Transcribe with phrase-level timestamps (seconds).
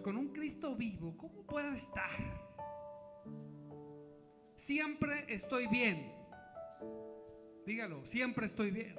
[0.00, 2.10] Con un Cristo vivo, ¿cómo puedo estar?
[4.56, 6.12] Siempre estoy bien.
[7.66, 8.96] Dígalo, siempre estoy bien.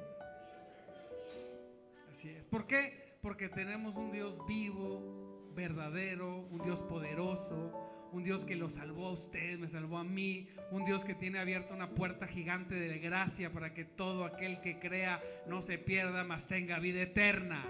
[2.12, 2.46] Así es.
[2.48, 3.18] ¿Por qué?
[3.22, 9.12] Porque tenemos un Dios vivo, verdadero, un Dios poderoso, un Dios que lo salvó a
[9.12, 13.52] usted, me salvó a mí, un Dios que tiene abierta una puerta gigante de gracia
[13.52, 17.64] para que todo aquel que crea no se pierda, mas tenga vida eterna.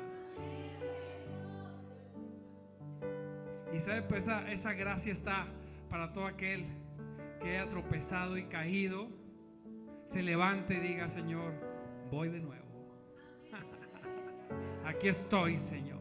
[3.75, 5.47] Y sabe, pues esa, gracia está
[5.89, 6.65] para todo aquel
[7.41, 9.09] que haya tropezado y caído,
[10.05, 11.51] se levante y diga, Señor,
[12.09, 12.63] voy de nuevo.
[14.85, 15.99] Aquí estoy, Señor.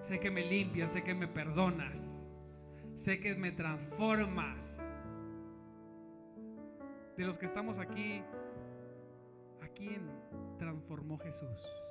[0.00, 2.26] Sé que me limpias, sé que me perdonas.
[2.96, 4.74] Sé que me transformas.
[7.16, 8.22] De los que estamos aquí,
[9.62, 10.10] ¿a quién
[10.58, 11.83] transformó Jesús?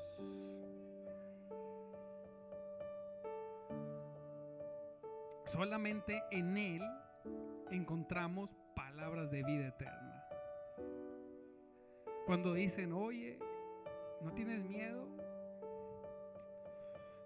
[5.53, 6.81] Solamente en Él
[7.69, 10.25] encontramos palabras de vida eterna.
[12.25, 13.37] Cuando dicen, oye,
[14.21, 15.07] ¿no tienes miedo?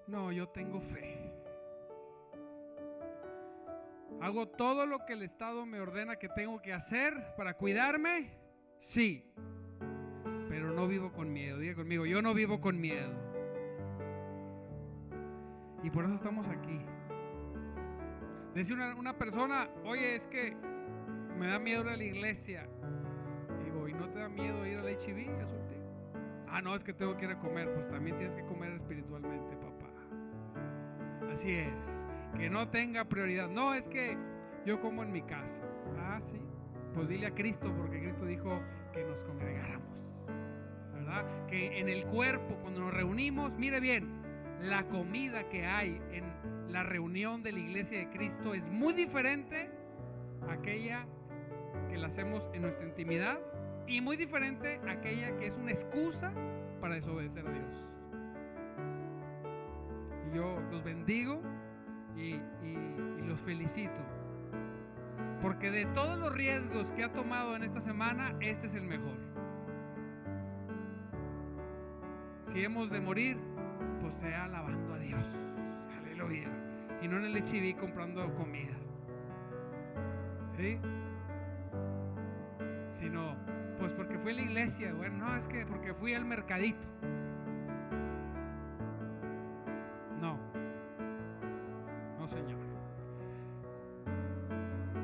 [0.08, 1.17] No, yo tengo fe.
[4.20, 8.38] ¿Hago todo lo que el Estado me ordena que tengo que hacer para cuidarme?
[8.80, 9.23] Sí.
[10.50, 11.59] Pero no vivo con miedo.
[11.59, 13.14] Diga conmigo, yo no vivo con miedo.
[15.81, 16.81] Y por eso estamos aquí.
[18.58, 20.58] Dice una, persona, oye, es que
[21.38, 22.67] me da miedo ir a la iglesia.
[23.64, 25.30] Digo, ¿y no te da miedo ir al HIV?
[26.47, 27.72] Ah, no, es que tengo que ir a comer.
[27.75, 29.91] Pues también tienes que comer espiritualmente, papá.
[31.31, 33.47] Así es que no tenga prioridad.
[33.47, 34.17] No, es que
[34.66, 35.64] yo como en mi casa.
[35.99, 36.42] Ah, sí.
[36.95, 38.59] Pues dile a Cristo, porque Cristo dijo
[38.92, 40.27] que nos congregáramos.
[40.95, 41.45] ¿Verdad?
[41.45, 44.10] Que en el cuerpo, cuando nos reunimos, mire bien,
[44.61, 46.26] la comida que hay en
[46.70, 49.70] la reunión de la iglesia de Cristo es muy diferente
[50.48, 51.05] a aquella
[51.89, 53.39] que la hacemos en nuestra intimidad
[53.88, 56.33] y muy diferente a aquella que es una excusa
[56.82, 57.89] para desobedecer a Dios.
[60.28, 61.42] Y yo los bendigo
[62.16, 62.39] y,
[63.26, 63.99] los felicito.
[65.42, 69.17] Porque de todos los riesgos que ha tomado en esta semana, este es el mejor.
[72.45, 73.38] Si hemos de morir,
[74.02, 75.56] pues sea alabando a Dios.
[77.02, 78.76] Y no en el HIV comprando comida.
[80.55, 80.80] ¿Sí?
[82.92, 83.36] Sino,
[83.78, 84.94] pues porque fui a la iglesia.
[84.94, 86.88] Bueno, no, es que porque fui al mercadito.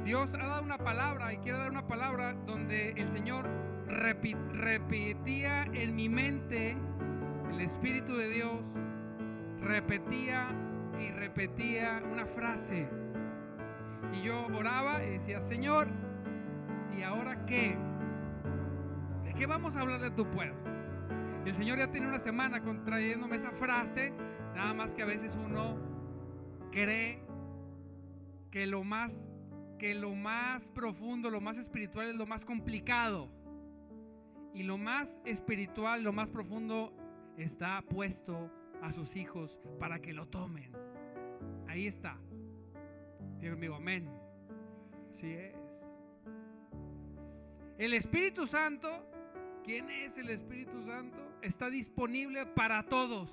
[0.04, 3.50] Dios ha dado una palabra y quiero dar una palabra donde el Señor
[3.88, 6.76] repetía en mi mente,
[7.50, 8.76] el Espíritu de Dios
[9.62, 10.50] repetía
[11.00, 12.90] y repetía una frase.
[14.14, 15.88] Y yo oraba y decía, Señor,
[16.98, 17.78] ¿y ahora qué?
[19.24, 20.56] ¿De qué vamos a hablar de tu pueblo?
[21.46, 24.14] Y el Señor ya tiene una semana contrayéndome esa frase,
[24.56, 25.78] nada más que a veces uno
[26.72, 27.22] cree
[28.52, 29.28] que lo más
[29.80, 33.30] que lo más profundo, lo más espiritual es lo más complicado.
[34.54, 36.94] Y lo más espiritual, lo más profundo
[37.38, 38.50] está puesto
[38.82, 40.72] a sus hijos para que lo tomen.
[41.74, 42.16] Ahí está.
[43.40, 44.08] Dios mío, amén.
[45.10, 45.56] Así es.
[47.80, 49.10] El Espíritu Santo,
[49.64, 51.18] ¿quién es el Espíritu Santo?
[51.42, 53.32] Está disponible para todos.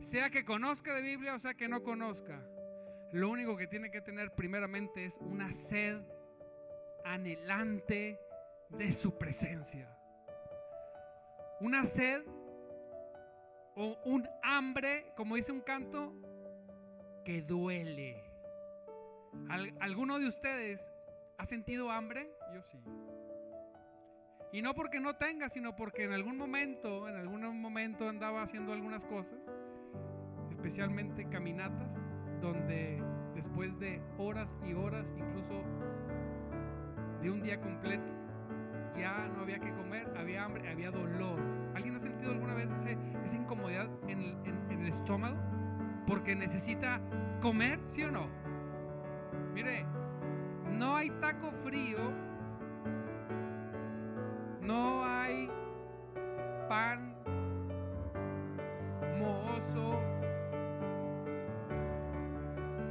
[0.00, 2.46] Sea que conozca de Biblia o sea que no conozca.
[3.14, 5.96] Lo único que tiene que tener primeramente es una sed
[7.06, 8.20] anhelante
[8.68, 9.88] de su presencia.
[11.60, 12.22] Una sed
[13.76, 16.14] o un hambre, como dice un canto,
[17.24, 18.22] que duele.
[19.80, 20.92] ¿Alguno de ustedes
[21.38, 22.30] ha sentido hambre?
[22.54, 22.78] Yo sí.
[24.52, 28.72] Y no porque no tenga, sino porque en algún momento, en algún momento andaba haciendo
[28.74, 29.38] algunas cosas,
[30.50, 32.06] especialmente caminatas,
[32.42, 33.02] donde
[33.34, 35.62] después de horas y horas, incluso
[37.22, 38.21] de un día completo,
[38.96, 41.40] ya no había que comer, había hambre, había dolor.
[41.74, 44.36] ¿Alguien ha sentido alguna vez esa incomodidad en el,
[44.70, 45.36] en el estómago?
[46.06, 47.00] Porque necesita
[47.40, 48.26] comer, ¿sí o no?
[49.54, 49.86] Mire,
[50.70, 51.98] no hay taco frío,
[54.60, 55.50] no hay
[56.68, 57.14] pan
[59.18, 60.00] mohoso,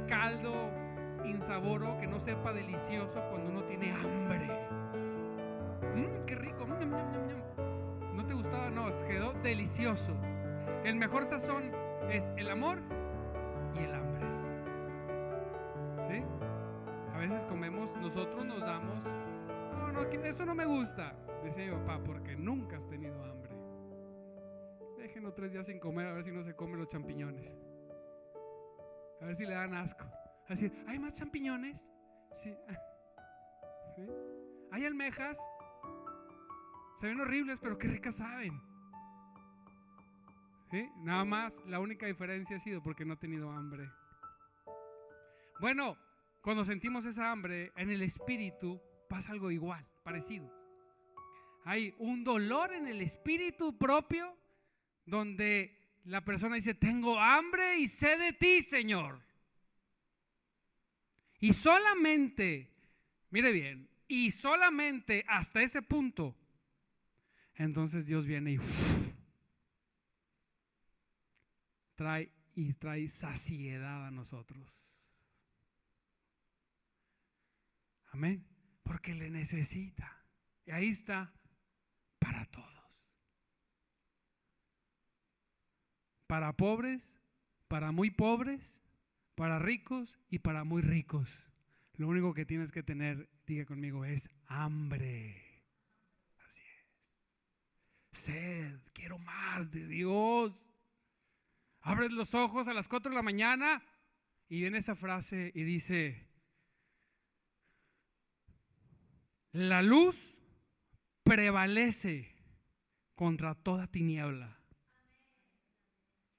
[0.08, 0.70] caldo
[1.24, 4.71] insaboro que no sepa delicioso cuando uno tiene hambre.
[8.82, 10.12] nos quedó delicioso.
[10.82, 11.70] El mejor sazón
[12.10, 12.80] es el amor
[13.76, 14.26] y el hambre.
[16.08, 16.24] ¿Sí?
[17.14, 21.14] A veces comemos, nosotros nos damos, no, no, eso no me gusta,
[21.44, 23.52] decía mi papá, porque nunca has tenido hambre.
[24.98, 27.56] Déjenlo tres días sin comer a ver si no se comen los champiñones.
[29.20, 30.04] A ver si le dan asco.
[30.48, 31.88] Así, ¿hay más champiñones?
[32.34, 32.52] ¿Sí?
[34.72, 35.38] ¿Hay almejas?
[36.96, 38.71] Se ven horribles, pero qué ricas saben.
[41.02, 43.90] Nada más, la única diferencia ha sido porque no ha tenido hambre.
[45.60, 45.98] Bueno,
[46.40, 50.50] cuando sentimos esa hambre, en el espíritu pasa algo igual, parecido.
[51.64, 54.36] Hay un dolor en el espíritu propio
[55.04, 59.20] donde la persona dice, tengo hambre y sé de ti, Señor.
[61.38, 62.70] Y solamente,
[63.30, 66.34] mire bien, y solamente hasta ese punto,
[67.54, 68.58] entonces Dios viene y
[72.54, 74.88] y trae saciedad a nosotros.
[78.12, 78.44] Amén.
[78.82, 80.24] Porque le necesita.
[80.66, 81.32] Y ahí está
[82.18, 82.68] para todos.
[86.26, 87.20] Para pobres,
[87.68, 88.80] para muy pobres,
[89.34, 91.30] para ricos y para muy ricos.
[91.96, 95.62] Lo único que tienes que tener, diga conmigo, es hambre.
[96.46, 98.18] Así es.
[98.18, 100.71] Sed, quiero más de Dios.
[101.82, 103.82] Abres los ojos a las 4 de la mañana
[104.48, 106.28] y viene esa frase y dice,
[109.52, 110.38] la luz
[111.24, 112.34] prevalece
[113.14, 114.58] contra toda tiniebla.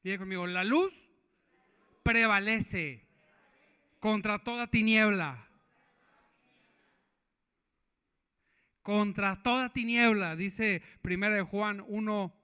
[0.02, 1.10] Diga conmigo, la luz
[2.04, 3.06] prevalece
[4.00, 5.48] contra toda tiniebla.
[8.82, 12.43] Contra toda tiniebla, dice 1 Juan 1,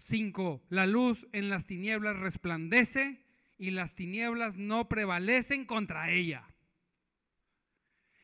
[0.00, 0.62] 5.
[0.70, 3.20] La luz en las tinieblas resplandece
[3.58, 6.48] y las tinieblas no prevalecen contra ella.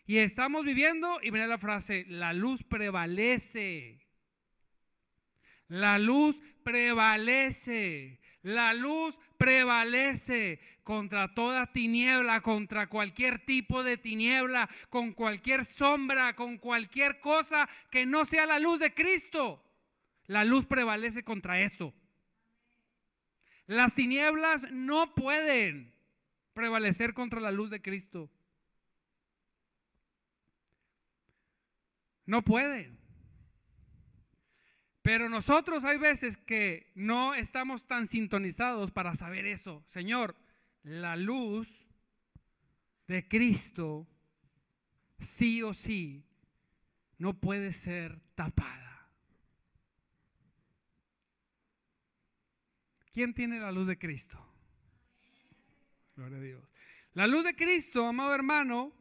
[0.07, 4.07] Y estamos viviendo, y mira la frase, la luz prevalece.
[5.69, 8.21] La luz prevalece.
[8.43, 16.57] La luz prevalece contra toda tiniebla, contra cualquier tipo de tiniebla, con cualquier sombra, con
[16.57, 19.66] cualquier cosa que no sea la luz de Cristo.
[20.27, 21.95] La luz prevalece contra eso.
[23.67, 25.93] Las tinieblas no pueden
[26.53, 28.31] prevalecer contra la luz de Cristo.
[32.25, 32.99] No pueden.
[35.03, 39.85] Pero nosotros hay veces que no estamos tan sintonizados para saber eso.
[39.87, 40.37] Señor,
[40.83, 41.87] la luz
[43.07, 44.09] de Cristo
[45.21, 46.25] sí o sí
[47.19, 48.86] no puede ser tapada.
[53.17, 54.37] ¿Quién tiene la luz de Cristo?
[56.17, 56.71] Gloria a Dios.
[57.15, 58.93] La luz de Cristo, amado hermano,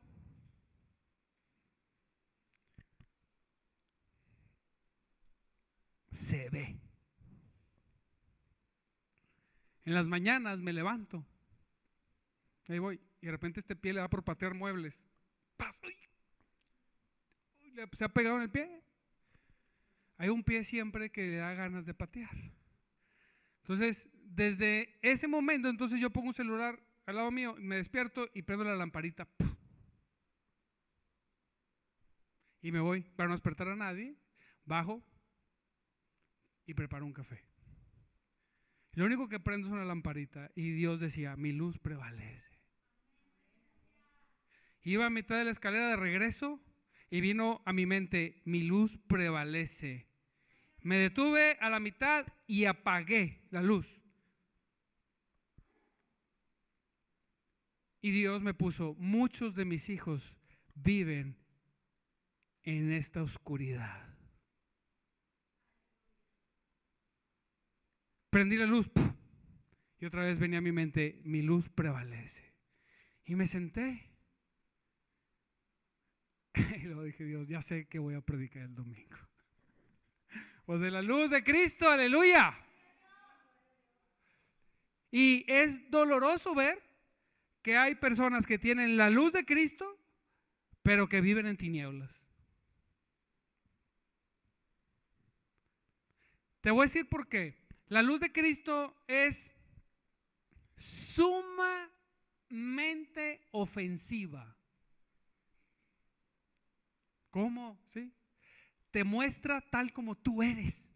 [6.13, 6.79] se ve.
[9.83, 11.25] En las mañanas me levanto.
[12.69, 13.01] Ahí voy.
[13.19, 15.05] Y de repente este pie le da por patear muebles.
[17.91, 18.81] Se ha pegado en el pie.
[20.15, 22.55] Hay un pie siempre que le da ganas de patear.
[23.65, 28.43] Entonces, desde ese momento, entonces yo pongo un celular al lado mío, me despierto y
[28.43, 29.27] prendo la lamparita.
[32.61, 34.15] Y me voy para no despertar a nadie.
[34.65, 35.03] Bajo,
[36.67, 37.43] y preparo un café.
[38.93, 42.59] Lo único que prendo es una lamparita y Dios decía, mi luz prevalece.
[44.83, 46.59] Iba a mitad de la escalera de regreso
[47.09, 50.07] y vino a mi mente, mi luz prevalece.
[50.85, 53.99] Me detuve a la mitad y apagué la luz.
[58.01, 60.35] Y Dios me puso, muchos de mis hijos
[60.75, 61.37] viven
[62.63, 64.15] en esta oscuridad.
[68.35, 68.91] prendí la luz
[69.97, 72.43] y otra vez venía a mi mente, mi luz prevalece.
[73.23, 74.11] Y me senté.
[76.81, 79.15] Y luego dije, Dios, ya sé que voy a predicar el domingo.
[80.65, 82.57] Pues de la luz de Cristo, aleluya.
[85.11, 86.81] Y es doloroso ver
[87.61, 89.99] que hay personas que tienen la luz de Cristo,
[90.81, 92.27] pero que viven en tinieblas.
[96.61, 97.55] Te voy a decir por qué.
[97.87, 99.51] La luz de Cristo es
[100.77, 101.87] sumamente
[103.51, 104.57] ofensiva.
[107.29, 107.79] ¿Cómo?
[107.89, 108.11] ¿Sí?
[108.95, 110.89] Te muestra tal como tú eres.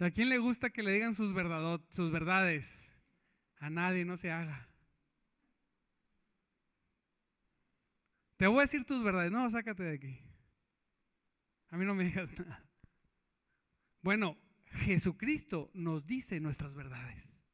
[0.00, 1.34] ¿A quién le gusta que le digan sus,
[1.90, 2.98] sus verdades?
[3.58, 4.70] A nadie, no se haga.
[8.38, 9.30] Te voy a decir tus verdades.
[9.30, 10.18] No, sácate de aquí.
[11.68, 12.64] A mí no me digas nada.
[14.00, 14.38] Bueno,
[14.86, 17.44] Jesucristo nos dice nuestras verdades.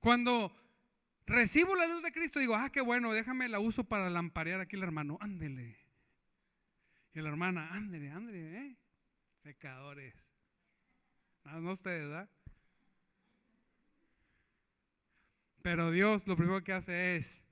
[0.00, 0.52] Cuando
[1.28, 4.76] recibo la luz de Cristo, digo, ah, qué bueno, déjame la uso para lamparear aquí
[4.76, 5.18] el hermano.
[5.20, 5.78] Ándele.
[7.14, 8.76] Y la hermana, ándele, ándele, ¿eh?
[9.42, 10.32] Pecadores.
[11.44, 12.28] No, no ustedes, ¿verdad?
[15.62, 17.44] Pero Dios lo primero que hace es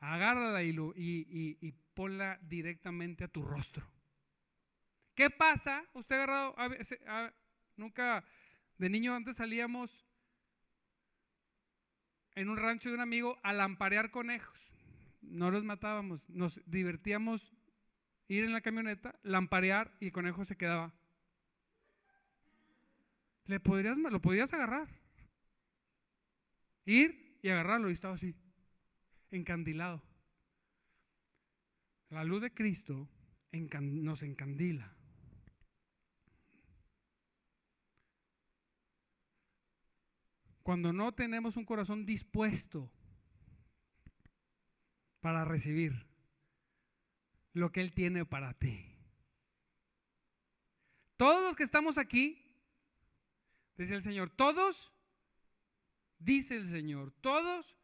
[0.00, 3.90] agárrala y, y, ponla directamente a tu rostro.
[5.14, 5.84] ¿Qué pasa?
[5.94, 7.34] Usted ha agarrado,
[7.76, 8.24] nunca,
[8.76, 10.06] de niño antes salíamos
[12.38, 14.72] en un rancho de un amigo a lamparear conejos.
[15.22, 17.52] No los matábamos, nos divertíamos
[18.28, 20.94] ir en la camioneta, lamparear y el conejo se quedaba.
[23.46, 24.88] Le podrías, lo podías agarrar.
[26.84, 28.36] Ir y agarrarlo y estaba así,
[29.32, 30.00] encandilado.
[32.10, 33.08] La luz de Cristo
[33.52, 34.94] nos encandila.
[40.68, 42.92] Cuando no tenemos un corazón dispuesto
[45.20, 46.06] para recibir
[47.54, 48.94] lo que Él tiene para ti.
[51.16, 52.52] Todos los que estamos aquí,
[53.78, 54.92] dice el Señor, todos,
[56.18, 57.74] dice el Señor, todos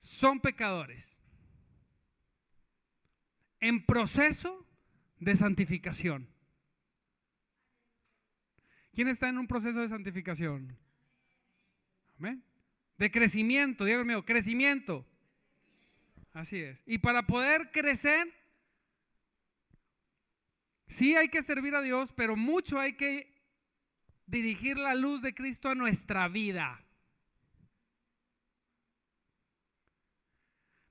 [0.00, 1.22] son pecadores
[3.60, 4.66] en proceso
[5.20, 6.31] de santificación.
[8.92, 10.76] ¿Quién está en un proceso de santificación?
[12.18, 12.44] Amén.
[12.98, 15.06] De crecimiento, Dios mío, crecimiento.
[16.32, 16.82] Así es.
[16.86, 18.32] Y para poder crecer,
[20.88, 23.32] sí hay que servir a Dios, pero mucho hay que
[24.26, 26.84] dirigir la luz de Cristo a nuestra vida.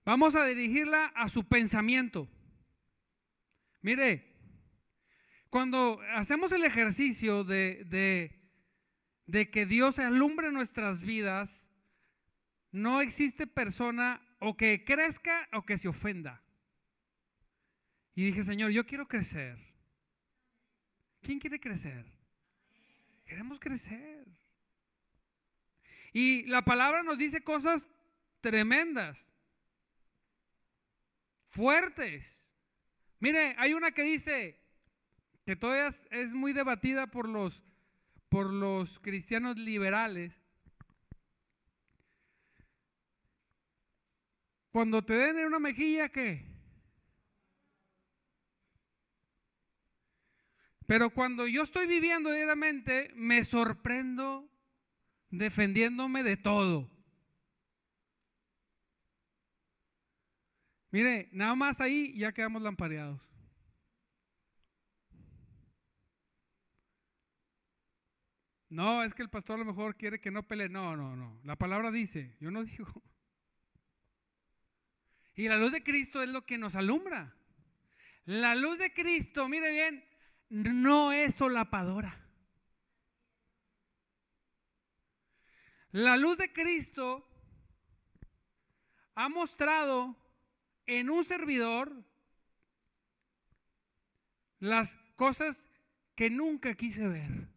[0.04, 2.28] Vamos a dirigirla a su pensamiento.
[3.82, 4.31] Mire,
[5.52, 8.40] cuando hacemos el ejercicio de,
[9.52, 11.70] que Dios alumbre nuestras vidas,
[12.72, 16.42] no existe persona o que crezca o que se ofenda.
[18.16, 19.60] Y dije, Señor, yo quiero crecer.
[21.22, 22.06] ¿Quién quiere crecer?
[23.26, 24.26] Queremos crecer.
[26.14, 27.90] Y la palabra nos dice cosas
[28.40, 29.30] tremendas,
[31.50, 32.48] fuertes.
[33.20, 34.61] Mire, hay una que dice,
[35.52, 37.62] que todavía es muy debatida por los,
[38.30, 40.34] por los cristianos liberales.
[44.72, 46.48] Cuando te den en una mejilla, ¿qué?
[50.88, 54.50] Pero cuando yo estoy viviendo diariamente, me sorprendo
[55.32, 56.90] defendiéndome de todo.
[60.92, 63.31] Mire, nada más ahí ya quedamos lampareados.
[68.72, 70.70] No, es que el pastor a lo mejor quiere que no pelee.
[70.70, 71.42] No, no, no.
[71.44, 73.04] La palabra dice, yo no digo.
[75.36, 77.36] Y la luz de Cristo es lo que nos alumbra.
[78.24, 80.06] La luz de Cristo, mire bien,
[80.50, 82.18] no es solapadora.
[85.92, 87.28] La luz de Cristo
[89.16, 90.16] ha mostrado
[90.86, 92.06] en un servidor
[94.60, 95.70] las cosas
[96.16, 97.51] que nunca quise ver.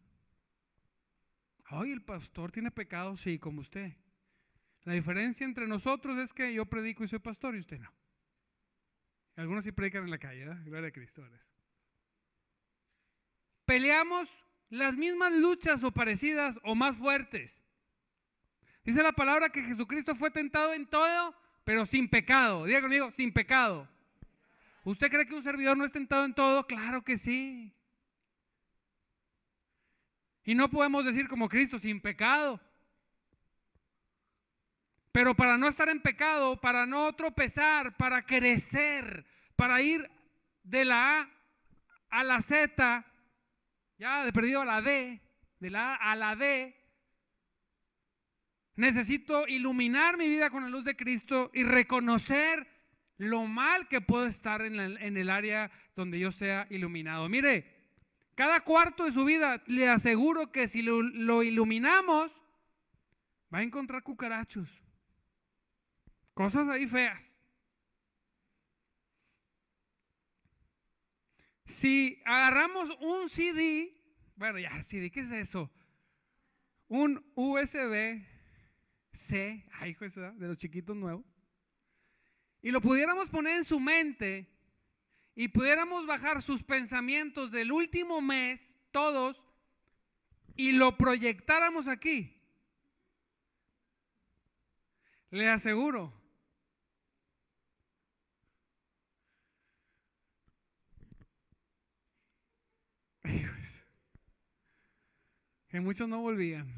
[1.77, 3.93] Ay, el pastor tiene pecado, sí, como usted.
[4.85, 7.93] La diferencia entre nosotros es que yo predico y soy pastor y usted no.
[9.37, 10.63] Algunos sí predican en la calle, ¿verdad?
[10.65, 11.27] Gloria a Cristo.
[13.65, 17.63] Peleamos las mismas luchas o parecidas o más fuertes.
[18.85, 22.67] Dice la palabra que Jesucristo fue tentado en todo, pero sin pecado.
[22.67, 23.89] Diga conmigo, sin pecado.
[24.85, 26.67] ¿Usted cree que un servidor no es tentado en todo?
[26.67, 27.75] Claro que sí.
[30.45, 32.61] Y no podemos decir como Cristo, sin pecado.
[35.11, 39.25] Pero para no estar en pecado, para no tropezar, para crecer,
[39.57, 40.11] para ir
[40.65, 41.31] de la A
[42.11, 43.05] a la Z,
[43.99, 45.21] ya de perdido a la D,
[45.61, 46.77] de la A a la D,
[48.77, 52.67] necesito iluminar mi vida con la luz de Cristo y reconocer
[53.17, 57.29] lo mal que puedo estar en, en el área donde yo sea iluminado.
[57.29, 57.74] Mire,
[58.35, 62.33] cada cuarto de su vida, le aseguro que si lo, iluminamos,
[63.53, 64.69] va a encontrar cucarachos.
[66.35, 67.41] Cosas ahí feas.
[71.67, 73.97] Si agarramos un CD,
[74.37, 75.71] bueno, ya, CD, ¿qué es eso?
[76.89, 78.25] Un USB
[79.13, 81.25] C, ay, de los chiquitos nuevos.
[82.61, 84.54] y lo pudiéramos poner en su mente
[85.35, 89.43] y pudiéramos bajar sus pensamientos del último mes, todos,
[90.57, 92.41] y lo proyectáramos aquí,
[95.31, 96.13] le aseguro
[105.69, 106.73] que muchos no volvían,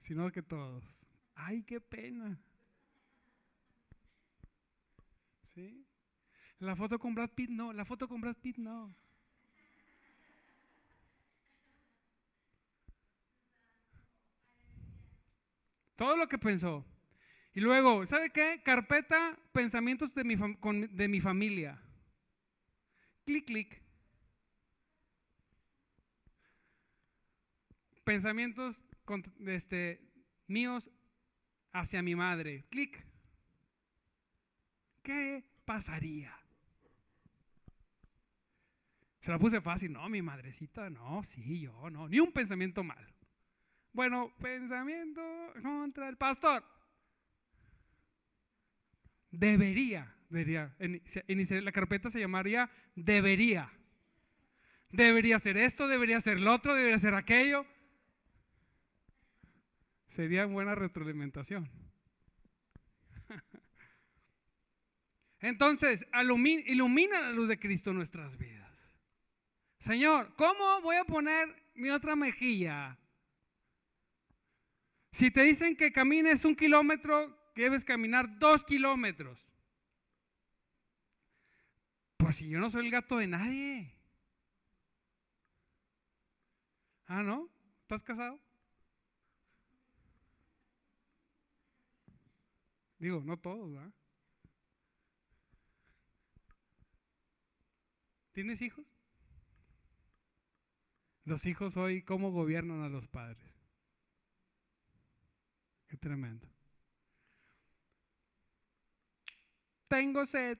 [0.00, 1.06] sino que todos.
[1.34, 2.40] Ay, qué pena.
[5.54, 5.86] ¿Sí?
[6.62, 8.94] La foto con Brad Pitt no, la foto con Brad Pitt no.
[15.96, 16.86] Todo lo que pensó.
[17.52, 18.62] Y luego, ¿sabe qué?
[18.64, 21.82] Carpeta pensamientos de mi, de mi familia.
[23.24, 23.82] Clic, clic.
[28.04, 28.84] Pensamientos
[29.46, 30.00] este,
[30.46, 30.92] míos
[31.72, 32.64] hacia mi madre.
[32.70, 33.04] Clic.
[35.02, 36.41] ¿Qué pasaría?
[39.22, 39.92] Se la puse fácil.
[39.92, 42.08] No, mi madrecita, no, sí, yo, no.
[42.08, 43.06] Ni un pensamiento mal.
[43.92, 45.22] Bueno, pensamiento
[45.62, 46.64] contra el pastor.
[49.30, 50.74] Debería, debería.
[51.62, 53.70] la carpeta se llamaría debería.
[54.90, 57.64] Debería ser esto, debería ser lo otro, debería ser aquello.
[60.06, 61.70] Sería buena retroalimentación.
[65.40, 66.08] Entonces,
[66.66, 68.61] ilumina la luz de Cristo en nuestras vidas.
[69.82, 72.96] Señor, ¿cómo voy a poner mi otra mejilla?
[75.10, 79.40] Si te dicen que camines un kilómetro, debes caminar dos kilómetros.
[82.16, 83.92] Pues si yo no soy el gato de nadie.
[87.06, 87.50] Ah, ¿no?
[87.80, 88.38] ¿Estás casado?
[93.00, 93.92] Digo, no todos, ¿verdad?
[98.30, 98.91] ¿Tienes hijos?
[101.24, 103.54] Los hijos hoy, ¿cómo gobiernan a los padres?
[105.86, 106.48] Qué tremendo.
[109.88, 110.58] Tengo sed.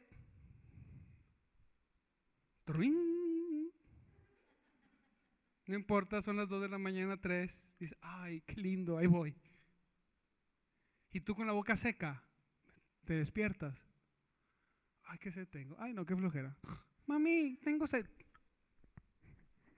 [5.66, 7.72] No importa, son las 2 de la mañana, 3.
[7.78, 9.34] Dice, ay, qué lindo, ahí voy.
[11.12, 12.22] Y tú con la boca seca,
[13.04, 13.86] te despiertas.
[15.04, 15.76] Ay, qué sed tengo.
[15.78, 16.56] Ay, no, qué flojera.
[17.06, 18.06] Mami, tengo sed.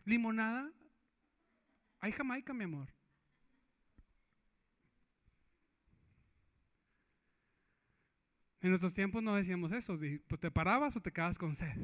[0.04, 0.70] ¿Limonada?
[2.00, 2.92] Hay Jamaica, mi amor.
[8.60, 9.98] En nuestros tiempos no decíamos eso.
[10.26, 11.76] Pues te parabas o te quedabas con sed.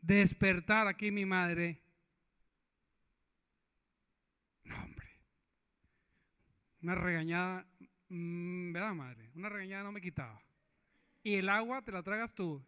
[0.00, 1.82] Despertar aquí mi madre.
[4.64, 5.08] No, hombre.
[6.82, 7.66] Una regañada
[8.14, 9.30] Mm, ¿Verdad, madre?
[9.34, 10.38] Una regañada no me quitaba.
[11.22, 12.62] Y el agua te la tragas tú.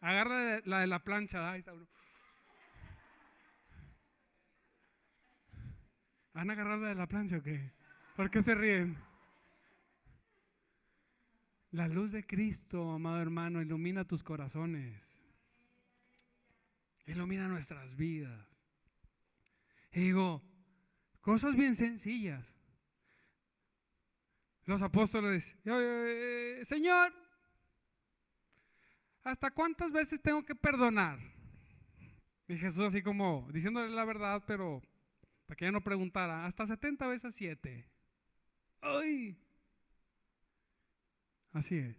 [0.00, 1.50] Agarra la de la plancha.
[1.50, 1.72] Ahí está
[6.34, 7.72] ¿Van a agarrar la de la plancha o qué?
[8.16, 8.98] ¿Por qué se ríen?
[11.70, 15.20] La luz de Cristo, amado hermano, ilumina tus corazones.
[17.06, 18.48] Ilumina nuestras vidas.
[19.92, 20.42] Y digo,
[21.20, 22.44] cosas bien sencillas.
[24.64, 25.56] Los apóstoles,
[26.62, 27.12] Señor,
[29.22, 31.20] ¿hasta cuántas veces tengo que perdonar?
[32.48, 34.82] Y Jesús así como diciéndole la verdad, pero
[35.46, 37.86] para que ella no preguntara, hasta 70 veces 7.
[38.80, 39.36] ¡Ay!
[41.52, 41.96] Así es.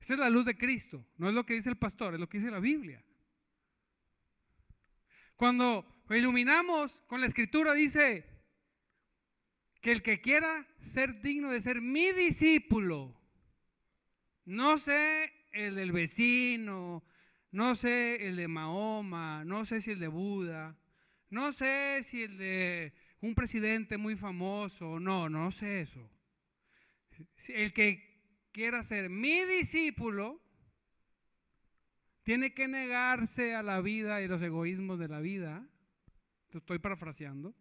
[0.00, 2.28] Esa es la luz de Cristo, no es lo que dice el pastor, es lo
[2.28, 3.04] que dice la Biblia.
[5.36, 8.32] Cuando iluminamos con la escritura dice,
[9.82, 13.14] que el que quiera ser digno de ser mi discípulo,
[14.44, 17.04] no sé el del vecino,
[17.52, 20.76] no sé el de Mahoma, no sé si el de Buda,
[21.30, 26.10] no sé si el de un presidente muy famoso, no, no sé eso.
[27.48, 30.40] El que quiera ser mi discípulo,
[32.22, 35.66] tiene que negarse a la vida y los egoísmos de la vida.
[36.52, 37.54] Estoy parafraseando.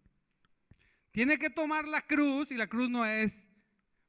[1.12, 3.48] Tiene que tomar la cruz y la cruz no es,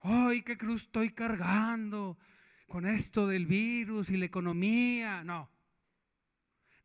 [0.01, 2.19] ay, qué cruz estoy cargando
[2.67, 5.25] con esto del virus y la economía.
[5.25, 5.52] No.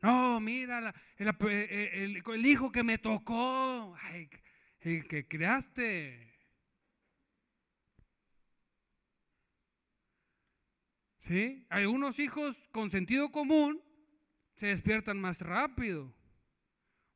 [0.01, 4.29] No, mira, el, el, hijo que me tocó, ay,
[4.81, 6.27] el que creaste.
[11.19, 11.65] ¿Sí?
[11.69, 13.81] Algunos hijos con sentido común
[14.55, 16.13] se despiertan más rápido.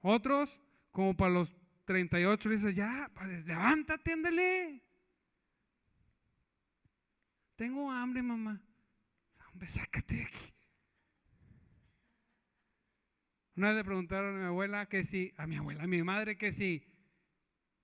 [0.02, 0.60] Otros,
[0.92, 1.54] como para los
[1.86, 4.84] 38 dice, ya, pues, levántate, ándale.
[7.56, 8.60] tengo hambre, mamá.
[9.52, 10.54] Hombre, sácate de aquí.
[13.62, 16.36] Una vez le preguntaron a mi abuela que si, a mi abuela, a mi madre
[16.36, 16.84] que si,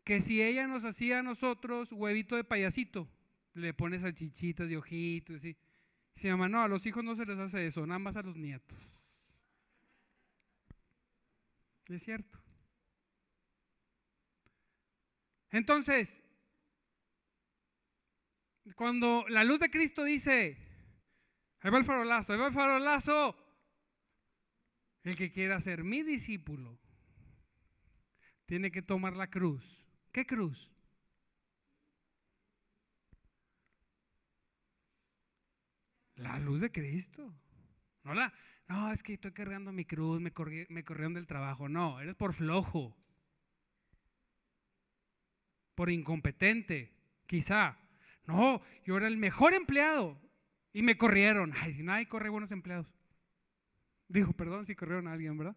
[0.03, 3.07] que si ella nos hacía a nosotros huevito de payasito,
[3.53, 5.55] le pone salchichitas y ojitos, y
[6.15, 8.35] se llama, no, a los hijos no se les hace eso, nada más a los
[8.35, 9.23] nietos.
[11.85, 12.39] Es cierto.
[15.51, 16.23] Entonces,
[18.75, 20.57] cuando la luz de Cristo dice,
[21.59, 23.46] ahí va el farolazo, ahí va el farolazo,
[25.08, 26.78] el que quiera ser mi discípulo
[28.46, 29.86] tiene que tomar la cruz.
[30.12, 30.72] ¿Qué cruz?
[36.15, 37.34] La luz de Cristo.
[38.04, 38.34] No, la,
[38.67, 41.70] no, es que estoy cargando mi cruz, me, corrieron del trabajo.
[41.70, 42.98] No, eres por flojo.
[45.76, 46.91] Por incompetente,
[47.28, 47.78] quizá.
[48.26, 50.20] No, yo era el mejor empleado
[50.74, 51.54] y me corrieron.
[51.62, 52.96] Ay, nadie corre buenos empleados.
[54.08, 55.56] Dijo, perdón si corrieron a alguien, ¿verdad?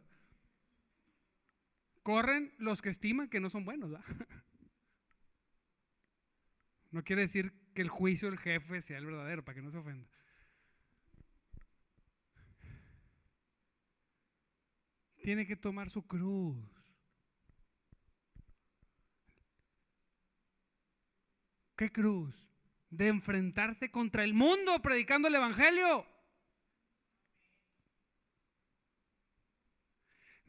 [2.03, 4.07] Corren los que estiman que no son buenos, ¿verdad?
[6.93, 9.79] No quiere decir que el juicio del jefe sea el verdadero, para que no se
[9.79, 10.09] ofenda.
[15.23, 16.57] Tiene que tomar su cruz.
[21.77, 22.51] ¿Qué cruz?
[22.91, 26.07] De enfrentarse contra el mundo predicando el Evangelio.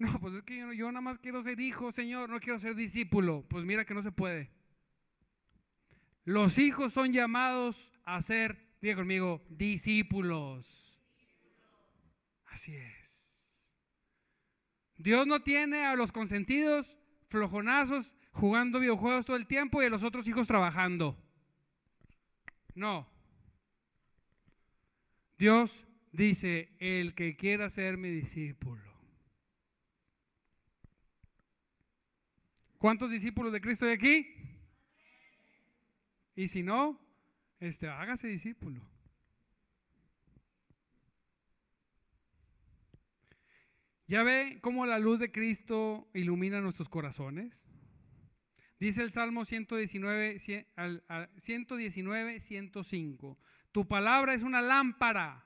[0.01, 3.45] No, pues es que yo, nada más quiero ser hijo, Señor, no quiero ser discípulo.
[3.47, 4.49] Pues mira que no se puede.
[6.25, 10.99] Los hijos son llamados a ser, diga conmigo, discípulos.
[12.47, 13.71] Así es.
[14.97, 20.03] Dios no tiene a los consentidos flojonazos jugando videojuegos todo el tiempo y a los
[20.03, 21.15] otros hijos trabajando.
[22.73, 23.07] No.
[25.37, 28.90] Dios dice, el que quiera ser mi discípulo
[32.81, 34.33] ¿Cuántos discípulos de Cristo hay aquí?
[36.35, 36.99] Y si no,
[37.59, 38.81] este, hágase discípulo.
[44.07, 47.67] ¿Ya ve cómo la luz de Cristo ilumina nuestros corazones?
[48.79, 53.39] Dice el Salmo 119, 119, 105.
[53.71, 55.45] Tu palabra es una lámpara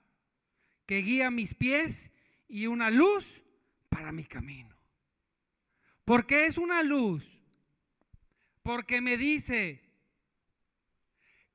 [0.86, 2.14] que guía mis pies
[2.48, 3.44] y una luz
[3.90, 4.75] para mi camino.
[6.06, 7.42] ¿Por qué es una luz?
[8.62, 9.84] Porque me dice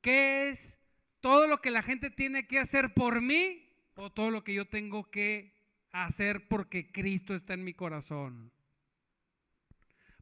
[0.00, 0.78] qué es
[1.20, 4.66] todo lo que la gente tiene que hacer por mí o todo lo que yo
[4.66, 5.54] tengo que
[5.92, 8.52] hacer porque Cristo está en mi corazón.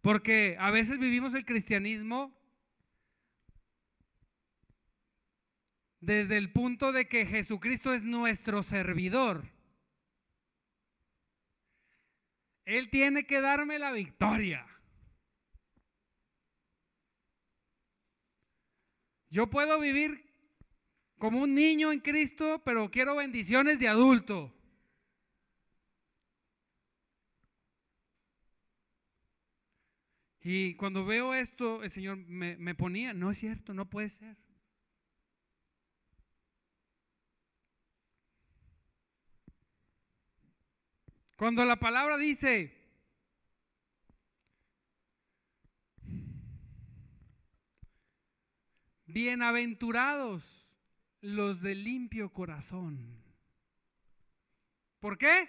[0.02, 2.36] Porque a veces vivimos el cristianismo
[6.00, 9.57] desde el punto de que Jesucristo es nuestro servidor.
[12.68, 14.66] Él tiene que darme la victoria.
[19.30, 20.22] Yo puedo vivir
[21.16, 24.54] como un niño en Cristo, pero quiero bendiciones de adulto.
[30.42, 34.36] Y cuando veo esto, el Señor me, ponía, no es cierto, no puede ser.
[41.38, 42.76] Cuando la palabra dice,
[49.06, 50.74] bienaventurados
[51.20, 53.22] los de limpio corazón.
[54.98, 55.48] ¿Por qué?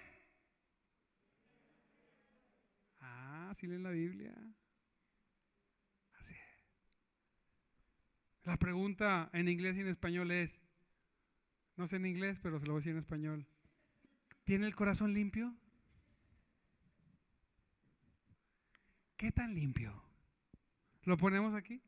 [3.00, 4.32] Ah, si leen la Biblia.
[6.20, 6.36] Así.
[8.44, 10.62] La pregunta en inglés y en español es,
[11.74, 13.48] no sé en inglés, pero se lo voy a decir en español.
[14.44, 15.59] ¿Tiene el corazón limpio?
[19.20, 19.92] ¿Qué tan limpio?
[21.02, 21.82] ¿Lo ponemos aquí?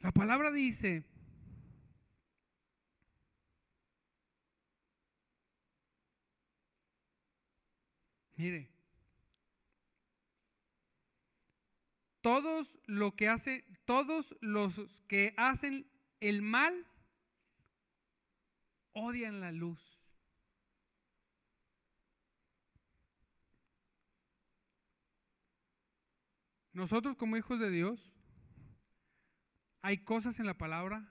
[0.00, 1.04] La palabra dice,
[8.34, 8.68] mire,
[12.22, 15.88] todos lo que hace, todos los que hacen
[16.18, 16.84] el mal
[18.96, 20.00] odian la luz.
[26.72, 28.12] Nosotros como hijos de Dios,
[29.82, 31.08] hay cosas en la palabra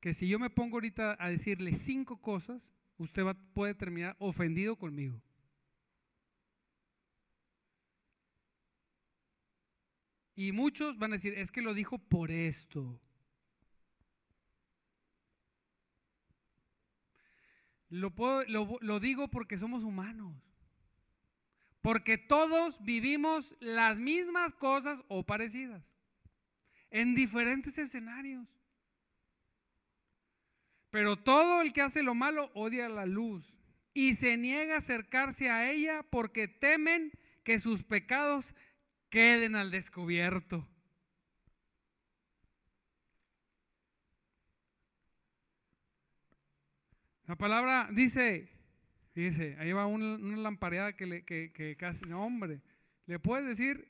[0.00, 4.76] que si yo me pongo ahorita a decirle cinco cosas, usted va, puede terminar ofendido
[4.76, 5.22] conmigo.
[10.34, 12.98] Y muchos van a decir, es que lo dijo por esto.
[17.90, 20.34] Lo, puedo, lo, lo digo porque somos humanos.
[21.82, 25.82] Porque todos vivimos las mismas cosas o parecidas
[26.90, 28.46] en diferentes escenarios.
[30.90, 33.54] Pero todo el que hace lo malo odia la luz
[33.94, 37.12] y se niega a acercarse a ella porque temen
[37.44, 38.54] que sus pecados
[39.08, 40.68] queden al descubierto.
[47.30, 48.50] La palabra dice,
[49.14, 52.60] dice, ahí va una, lampareada que, le, que, que casi, no, hombre,
[53.06, 53.88] le puedes decir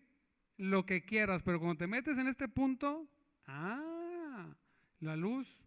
[0.58, 3.08] lo que quieras, pero cuando te metes en este punto,
[3.46, 4.54] ah,
[4.98, 5.64] la luz.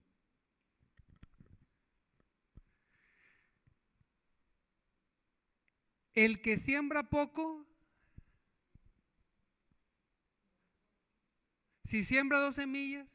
[6.14, 7.66] El que siembra poco,
[11.86, 13.08] si siembra dos semillas,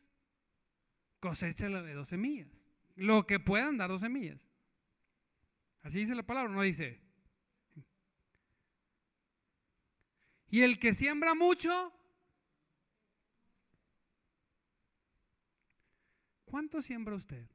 [1.21, 2.68] cosecha la de dos semillas.
[2.99, 4.51] Lo que puedan dar dos semillas.
[5.83, 7.01] Así dice la palabra, no dice.
[10.49, 11.93] Y el que siembra mucho,
[16.45, 17.49] ¿cuánto siembra usted?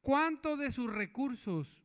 [0.00, 1.82] ¿Cuánto de sus recursos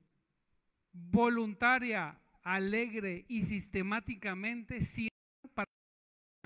[0.91, 5.09] voluntaria, alegre y sistemáticamente siembra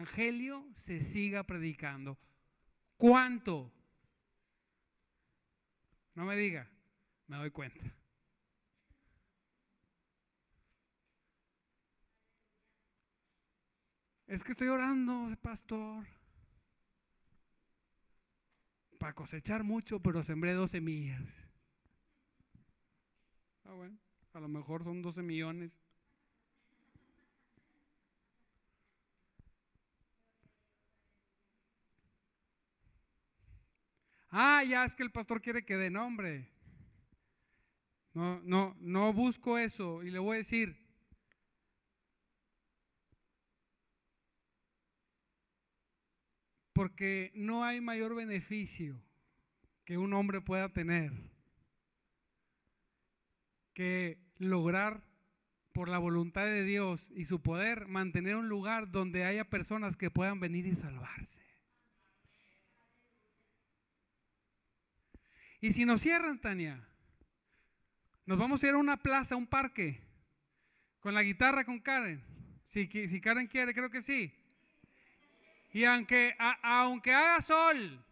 [0.04, 2.18] Evangelio se siga predicando?
[2.98, 3.72] ¿Cuánto?
[6.14, 6.70] No me diga,
[7.28, 7.86] me doy cuenta.
[14.28, 16.06] Es que estoy orando, pastor,
[19.00, 21.24] para cosechar mucho, pero sembré 12 semillas.
[23.64, 23.98] Ah, bueno,
[24.34, 25.80] a lo mejor son 12 millones.
[34.36, 36.50] Ah, ya es que el pastor quiere que dé nombre.
[38.16, 40.76] No, no, no busco eso y le voy a decir.
[46.74, 49.00] Porque no hay mayor beneficio
[49.86, 51.12] que un hombre pueda tener
[53.76, 55.04] que lograr
[55.74, 60.10] por la voluntad de Dios y su poder mantener un lugar donde haya personas que
[60.10, 61.53] puedan venir y salvarse.
[65.64, 66.78] Y si nos cierran, Tania,
[68.26, 69.98] nos vamos a ir a una plaza, a un parque,
[71.00, 72.22] con la guitarra con Karen.
[72.66, 72.86] Si,
[73.22, 74.38] Karen quiere, creo que sí.
[75.72, 78.06] Y aunque, aunque haga sol,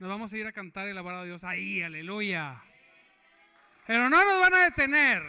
[0.00, 2.60] nos vamos a ir a cantar y alabar a Dios ahí, aleluya.
[3.86, 5.22] Pero no nos van a detener.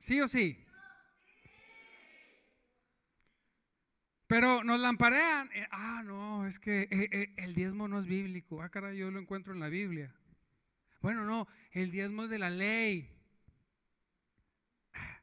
[0.00, 0.65] ¿Sí o sí?
[4.26, 5.50] Pero nos lamparean.
[5.52, 8.62] Eh, ah, no, es que eh, eh, el diezmo no es bíblico.
[8.62, 10.12] Ah, caray, yo lo encuentro en la Biblia.
[11.00, 13.08] Bueno, no, el diezmo es de la ley.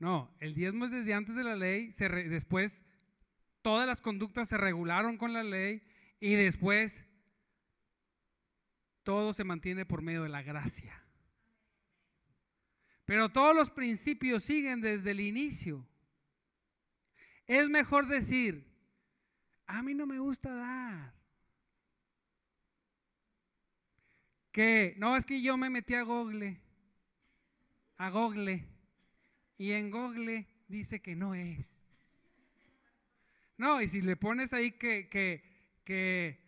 [0.00, 1.90] No, el diezmo es desde antes de la ley.
[1.90, 2.84] Se después
[3.62, 5.82] todas las conductas se regularon con la ley
[6.20, 7.04] y después
[9.02, 11.02] todo se mantiene por medio de la gracia.
[13.04, 15.84] Pero todos los principios siguen desde el inicio.
[17.48, 18.70] Es mejor decir,
[19.66, 21.14] a mí no me gusta dar.
[24.52, 26.60] Que no es que yo me metí a Google,
[27.96, 28.68] a Google,
[29.56, 31.74] y en Google dice que no es.
[33.56, 35.42] No, y si le pones ahí que, que,
[35.84, 36.38] que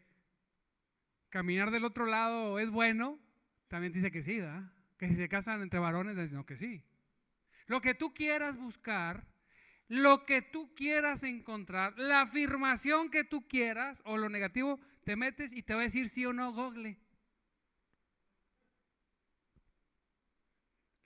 [1.30, 3.18] caminar del otro lado es bueno,
[3.68, 4.70] también dice que sí, ¿verdad?
[4.98, 6.84] Que si se casan entre varones, dice que sí.
[7.66, 9.30] Lo que tú quieras buscar
[9.90, 15.53] lo que tú quieras encontrar, la afirmación que tú quieras o lo negativo, te metes
[15.53, 16.96] y te va a decir sí o no Google.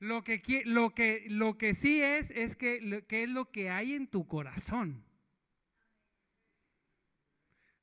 [0.00, 4.06] Lo que, lo que, lo que sí es, es que, es lo que hay en
[4.06, 5.02] tu corazón.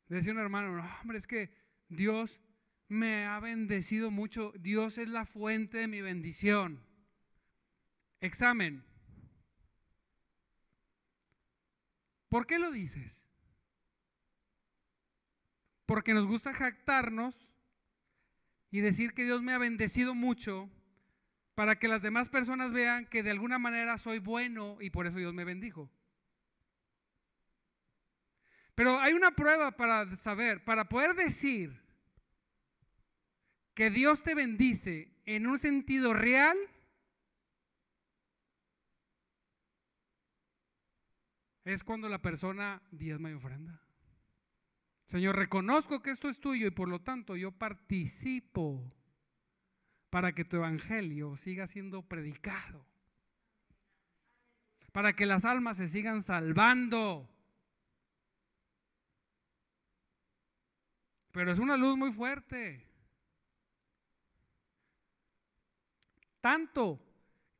[0.07, 1.49] Decía un hermano, no, hombre, es que
[1.89, 2.39] Dios
[2.87, 4.53] me ha bendecido mucho.
[4.59, 6.85] Dios es la fuente de mi bendición.
[8.19, 8.90] Examen.
[12.31, 13.27] ¿Por qué lo dices?
[15.85, 17.35] Porque nos gusta jactarnos
[18.69, 20.69] y decir que Dios me ha bendecido mucho
[21.55, 25.17] para que las demás personas vean que de alguna manera soy bueno y por eso
[25.17, 25.91] Dios me bendijo.
[28.75, 31.81] Pero hay una prueba para saber, para poder decir
[33.73, 36.57] que Dios te bendice en un sentido real,
[41.63, 43.81] es cuando la persona diezma y ofrenda.
[45.07, 48.93] Señor, reconozco que esto es tuyo y por lo tanto yo participo
[50.09, 52.85] para que tu evangelio siga siendo predicado,
[54.91, 57.29] para que las almas se sigan salvando.
[61.31, 62.85] Pero es una luz muy fuerte.
[66.41, 66.99] Tanto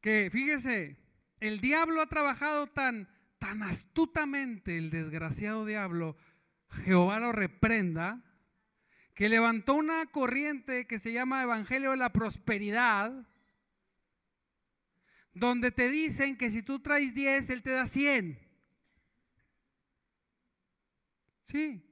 [0.01, 0.97] que, fíjese,
[1.39, 3.07] el diablo ha trabajado tan,
[3.41, 6.15] tan astutamente, el desgraciado diablo,
[6.86, 8.23] Jehová lo reprenda,
[9.15, 13.27] que levantó una corriente que se llama Evangelio de la Prosperidad,
[15.34, 18.39] donde te dicen que si tú traes 10, Él te da 100.
[21.41, 21.84] Sí.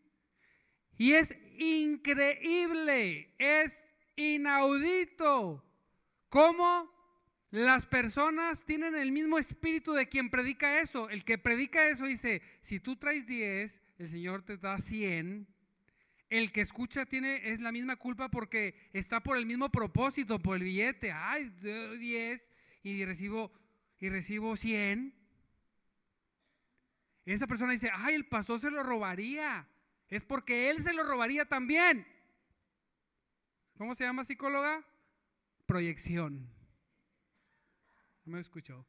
[0.97, 5.65] Y es increíble, es inaudito
[6.29, 6.98] cómo
[7.51, 11.09] las personas tienen el mismo espíritu de quien predica eso.
[11.09, 15.47] El que predica eso dice, si tú traes 10, el Señor te da 100.
[16.29, 20.57] El que escucha tiene es la misma culpa porque está por el mismo propósito, por
[20.57, 21.11] el billete.
[21.11, 22.51] Ay, 10
[22.83, 23.51] y recibo
[23.99, 25.15] y recibo 100.
[27.25, 29.67] Esa persona dice, "Ay, el pastor se lo robaría."
[30.07, 32.05] Es porque él se lo robaría también.
[33.77, 34.83] ¿Cómo se llama psicóloga?
[35.65, 36.58] Proyección.
[38.29, 38.85] No me escuchó.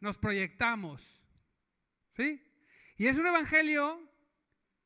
[0.00, 1.22] Nos proyectamos.
[2.10, 2.42] ¿Sí?
[2.98, 3.98] Y es un evangelio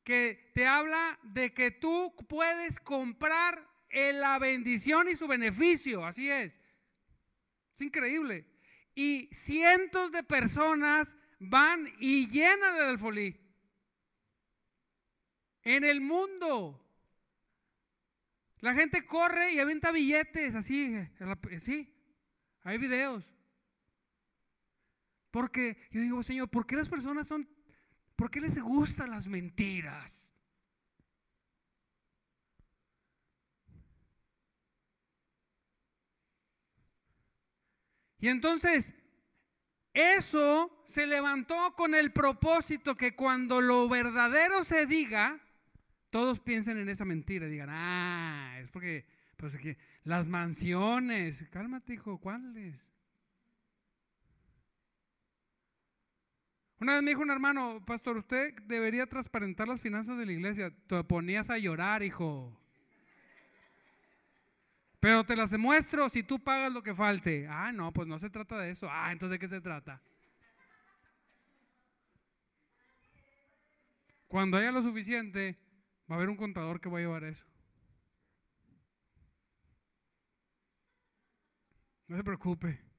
[0.05, 6.05] que te habla de que tú puedes comprar la bendición y su beneficio.
[6.05, 6.61] Así es.
[7.75, 8.47] Es increíble.
[8.95, 13.37] Y cientos de personas van y llenan el alfolí.
[15.63, 16.81] En el mundo.
[18.59, 20.95] La gente corre y avienta billetes, así,
[21.59, 21.93] sí.
[22.63, 23.33] Hay videos.
[25.31, 27.47] Porque yo digo, Señor, ¿por qué las personas son
[28.21, 30.31] ¿Por qué les gustan las mentiras?
[38.19, 38.93] Y entonces,
[39.91, 45.39] eso se levantó con el propósito que cuando lo verdadero se diga,
[46.11, 52.19] todos piensen en esa mentira, digan, ah, es porque, pues que las mansiones, cálmate hijo,
[52.19, 52.90] ¿cuáles?
[56.81, 60.73] Una vez me dijo un hermano, pastor, usted debería transparentar las finanzas de la iglesia.
[60.87, 62.59] Te ponías a llorar, hijo.
[64.99, 67.47] Pero te las demuestro si tú pagas lo que falte.
[67.47, 68.87] Ah, no, pues no se trata de eso.
[68.89, 70.01] Ah, entonces ¿de qué se trata?
[74.27, 75.59] Cuando haya lo suficiente,
[76.09, 77.45] va a haber un contador que va a llevar eso.
[82.07, 82.90] No se preocupe.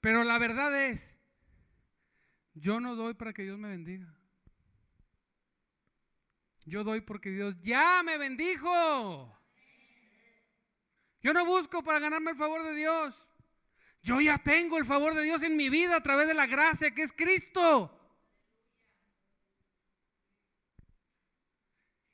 [0.00, 1.18] Pero la verdad es,
[2.54, 4.14] yo no doy para que Dios me bendiga.
[6.64, 9.36] Yo doy porque Dios ya me bendijo.
[11.22, 13.26] Yo no busco para ganarme el favor de Dios.
[14.02, 16.94] Yo ya tengo el favor de Dios en mi vida a través de la gracia
[16.94, 17.96] que es Cristo.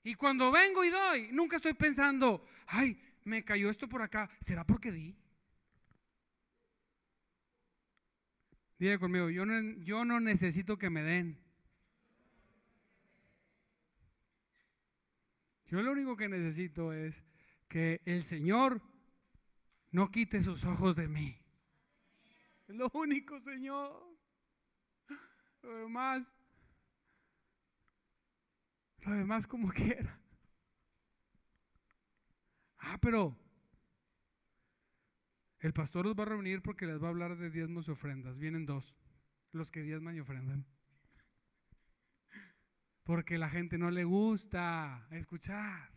[0.03, 4.31] Y cuando vengo y doy, nunca estoy pensando, ay, me cayó esto por acá.
[4.41, 5.17] ¿Será porque di?
[8.79, 11.39] Diga conmigo, yo no, yo no necesito que me den.
[15.67, 17.25] Yo lo único que necesito es
[17.69, 18.83] que el Señor
[19.91, 21.37] no quite sus ojos de mí.
[22.69, 24.05] Es lo único, Señor.
[25.63, 26.35] Lo demás,
[29.01, 30.21] lo demás como quiera.
[32.79, 33.37] Ah, pero
[35.61, 38.39] el pastor los va a reunir porque les va a hablar de diezmos y ofrendas.
[38.39, 38.97] Vienen dos,
[39.53, 40.67] los que diezman y ofrendan.
[43.03, 45.91] Porque la gente no le gusta escuchar.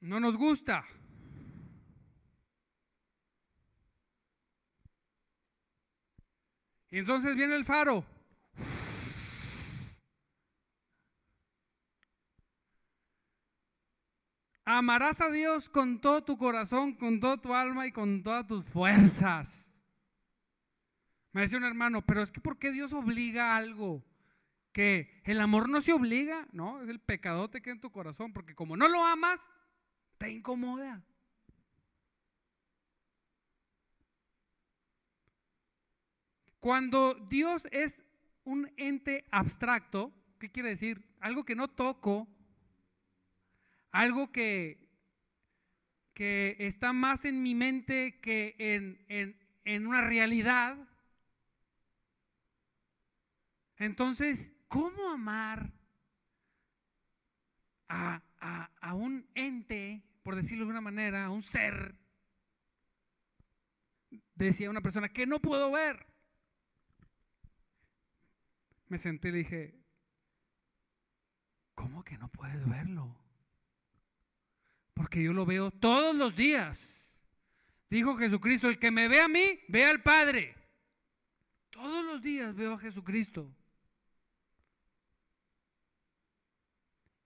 [0.00, 0.84] No nos gusta.
[6.90, 8.04] Y entonces viene el faro.
[14.64, 18.64] Amarás a Dios con todo tu corazón, con toda tu alma y con todas tus
[18.64, 19.70] fuerzas.
[21.32, 24.04] Me decía un hermano, pero es que ¿por qué Dios obliga algo?
[24.70, 28.32] Que el amor no se obliga, no, es el pecadote que hay en tu corazón,
[28.32, 29.40] porque como no lo amas,
[30.18, 31.02] te incomoda.
[36.60, 38.04] Cuando Dios es
[38.44, 41.04] un ente abstracto, ¿qué quiere decir?
[41.18, 42.28] Algo que no toco,
[43.92, 44.90] algo que,
[46.14, 50.76] que está más en mi mente que en, en una realidad.
[53.76, 55.72] Entonces, ¿cómo amar
[57.88, 58.22] a,
[58.80, 61.94] a, un ente, por decirlo de alguna manera, a un ser?
[64.34, 66.06] Decía una persona que no puedo ver.
[68.88, 69.74] Me senté y le dije,
[71.74, 73.21] ¿cómo que no puedes verlo?
[75.02, 77.12] Porque yo lo veo todos los días.
[77.90, 80.54] Dijo Jesucristo, el que me ve a mí, ve al Padre.
[81.70, 83.52] Todos los días veo a Jesucristo.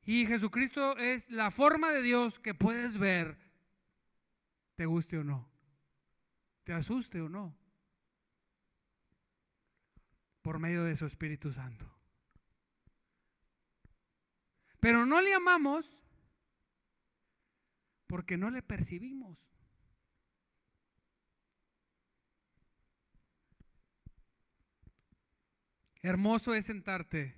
[0.07, 3.37] Y Jesucristo es la forma de Dios que puedes ver,
[4.75, 5.47] te guste o no,
[6.65, 7.55] te asuste o no,
[10.41, 11.95] por medio de su Espíritu Santo.
[14.81, 15.99] Pero no le amamos
[18.17, 19.47] porque no le percibimos.
[26.01, 27.35] Hermoso es sentarte.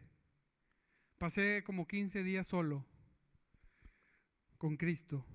[1.18, 2.86] Pasé como 15 días solo
[4.56, 5.26] con Cristo.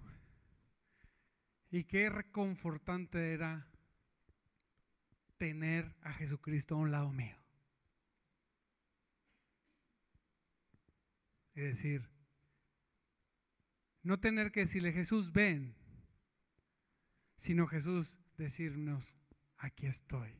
[1.71, 3.67] Y qué reconfortante era
[5.37, 7.35] tener a Jesucristo a un lado mío.
[11.53, 12.12] Es decir,
[14.03, 15.75] no tener que decirle Jesús, ven,
[17.37, 19.15] sino Jesús decirnos,
[19.57, 20.37] aquí estoy.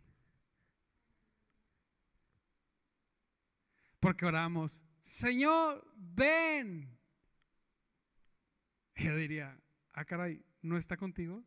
[3.99, 6.97] Porque oramos, Señor, ven.
[8.95, 9.57] yo diría,
[9.93, 11.43] ah, caray, ¿no está contigo?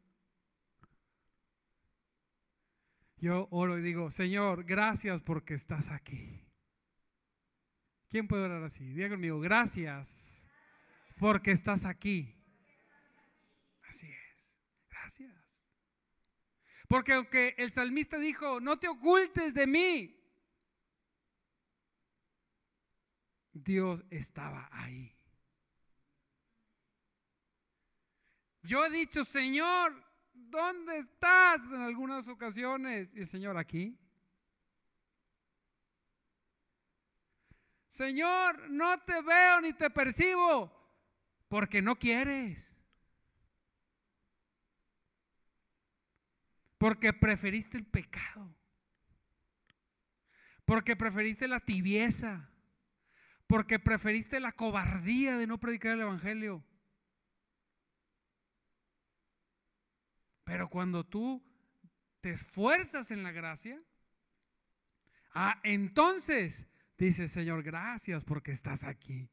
[3.18, 6.42] Yo oro y digo, Señor, gracias porque estás aquí.
[8.08, 8.84] ¿Quién puede orar así?
[8.84, 10.45] Diga conmigo, gracias
[11.18, 12.34] porque estás aquí.
[13.88, 14.52] Así es,
[14.90, 15.62] gracias.
[16.88, 20.12] Porque aunque el salmista dijo, no te ocultes de mí,
[23.52, 25.12] Dios estaba ahí.
[28.62, 29.94] Yo he dicho, Señor,
[30.34, 31.70] ¿dónde estás?
[31.70, 33.14] En algunas ocasiones.
[33.14, 33.96] Y el Señor aquí.
[37.88, 40.75] Señor, no te veo ni te percibo
[41.48, 42.74] porque no quieres.
[46.78, 48.54] Porque preferiste el pecado.
[50.64, 52.50] Porque preferiste la tibieza
[53.46, 56.64] porque preferiste la cobardía de no predicar el Evangelio.
[60.44, 61.44] Pero cuando tú
[62.20, 63.80] te esfuerzas en la gracia,
[65.34, 66.66] ah, entonces
[66.98, 69.30] dice Señor, gracias porque estás aquí.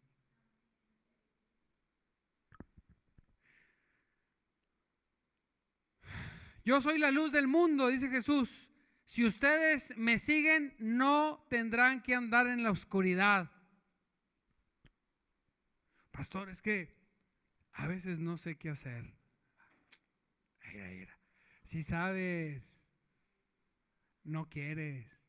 [6.63, 8.69] Yo soy la luz del mundo, dice Jesús.
[9.05, 13.51] Si ustedes me siguen, no tendrán que andar en la oscuridad.
[16.11, 16.95] Pastor, es que
[17.73, 19.13] a veces no sé qué hacer.
[21.63, 22.83] Si sabes,
[24.23, 25.19] no quieres.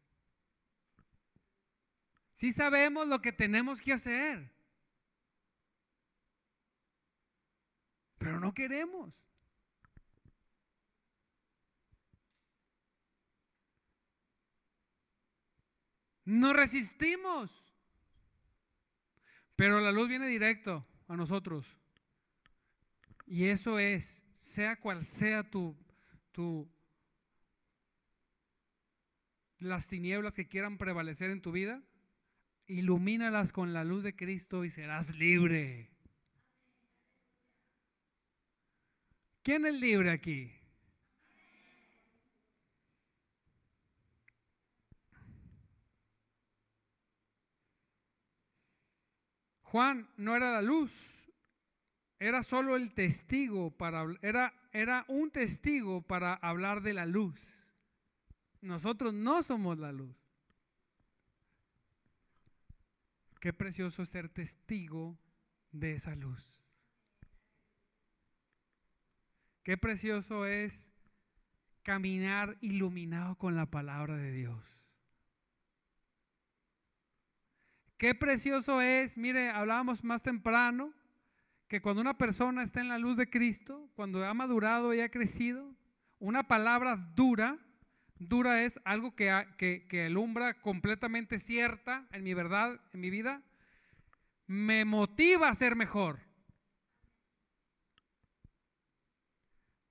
[2.33, 4.53] Si sabemos lo que tenemos que hacer.
[8.19, 9.23] Pero no queremos.
[16.25, 17.51] No resistimos.
[19.57, 21.77] Pero la luz viene directo a nosotros.
[23.27, 25.77] Y eso es, sea cual sea tu,
[26.33, 26.69] tu,
[29.59, 31.83] las tinieblas que quieran prevalecer en tu vida,
[32.67, 35.91] ilumínalas con la luz de Cristo y serás libre.
[39.43, 40.54] ¿Quién es libre aquí?
[49.75, 50.95] Juan no era la luz,
[52.21, 57.67] era solo el testigo para era era un testigo para hablar de la luz.
[58.61, 60.15] Nosotros no somos la luz.
[63.41, 65.19] Qué precioso ser testigo
[65.73, 66.61] de esa luz.
[69.65, 70.93] Qué precioso es
[71.83, 74.84] caminar iluminado con la palabra de Dios.
[78.05, 80.93] Qué precioso es, mire, hablábamos más temprano,
[81.69, 85.09] que cuando una persona está en la luz de Cristo, cuando ha madurado y ha
[85.09, 85.75] crecido,
[86.19, 87.59] una palabra dura
[88.19, 93.41] dura es algo que, que, alumbra completamente cierta en mi verdad, en mi vida,
[94.47, 96.21] me motiva a ser mejor.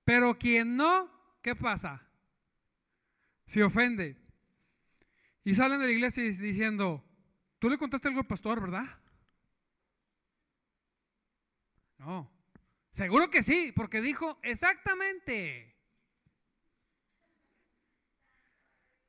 [0.04, 1.10] Pero quien no,
[1.42, 2.00] ¿qué pasa?
[3.44, 4.16] Se ofende.
[5.42, 7.03] Y salen de la iglesia diciendo,
[7.64, 8.84] tú le contaste algo al pastor, ¿verdad?
[11.96, 12.30] No.
[12.90, 15.74] Seguro que sí, porque dijo exactamente.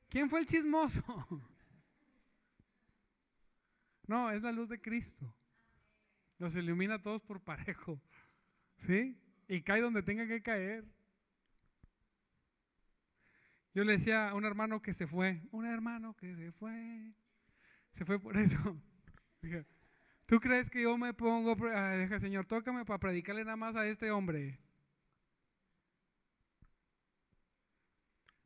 [0.08, 1.04] ¿Quién fue el chismoso?
[4.08, 5.36] No, es la luz de Cristo.
[6.38, 8.00] Los ilumina a todos por parejo.
[8.78, 9.20] ¿Sí?
[9.50, 10.86] Y cae donde tenga que caer.
[13.74, 17.16] Yo le decía a un hermano que se fue, un hermano que se fue,
[17.96, 18.58] se fue por eso.
[20.26, 24.12] ¿Tú crees que yo me pongo, deja Señor, tócame para predicarle nada más a este
[24.12, 24.60] hombre?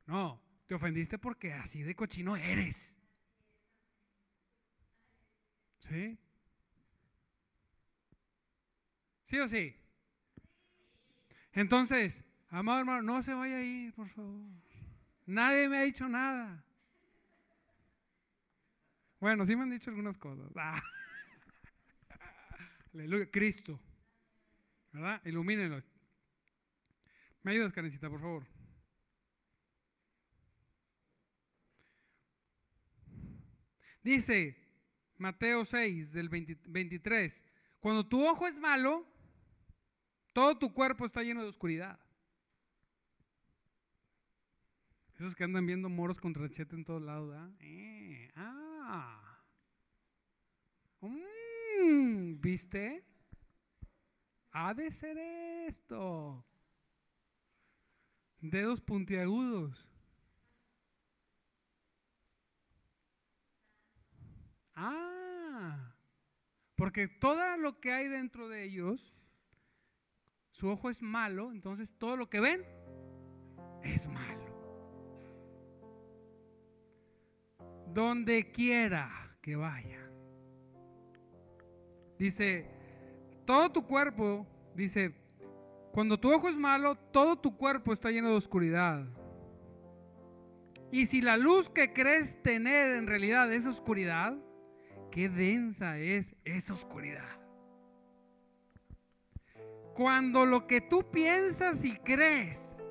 [0.06, 2.96] No, te ofendiste porque así de cochino eres.
[5.80, 6.20] ¿Sí?
[9.24, 9.76] ¿Sí o sí?
[11.54, 14.52] Entonces, amado hermano, no se vaya a ir, por favor.
[15.26, 16.64] Nadie me ha dicho nada.
[19.20, 20.50] Bueno, sí me han dicho algunas cosas.
[20.56, 20.82] Ah.
[22.94, 23.30] Aleluya.
[23.30, 23.80] Cristo.
[24.92, 25.22] ¿Verdad?
[25.26, 25.80] Ilumínenlo.
[27.44, 28.46] ¿Me ayudas, Karencita, por favor?
[34.02, 34.58] Dice
[35.18, 37.44] Mateo 6, del 23,
[37.80, 39.06] cuando tu ojo es malo,
[40.34, 42.00] todo tu cuerpo está lleno de oscuridad.
[45.16, 48.32] Esos que andan viendo moros con tranchete en todos lados, eh,
[51.02, 53.04] Mm, ¿Viste?
[54.52, 55.18] Ha de ser
[55.68, 56.46] esto.
[58.42, 59.86] Dedos puntiagudos.
[64.74, 65.94] Ah,
[66.76, 69.14] porque todo lo que hay dentro de ellos,
[70.52, 72.66] su ojo es malo, entonces todo lo que ven
[73.84, 74.49] es malo.
[78.00, 80.00] Donde quiera que vaya.
[82.18, 82.66] Dice,
[83.46, 85.14] todo tu cuerpo, dice,
[85.92, 89.06] cuando tu ojo es malo, todo tu cuerpo está lleno de oscuridad.
[90.92, 94.38] Y si la luz que crees tener en realidad es oscuridad,
[95.12, 97.38] qué densa es esa oscuridad.
[99.94, 102.82] Cuando lo que tú piensas y crees,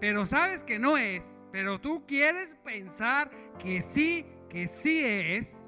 [0.00, 3.30] pero sabes que no es, pero tú quieres pensar
[3.60, 5.64] que sí, que sí es.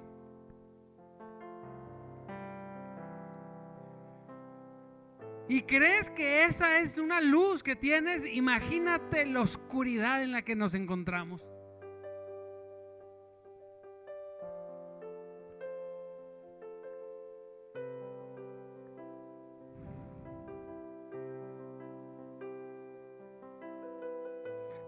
[5.49, 10.57] Y crees que esa es una luz que tienes, imagínate la oscuridad en la que
[10.57, 11.47] nos encontramos.